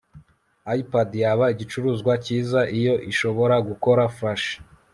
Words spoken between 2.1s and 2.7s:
cyiza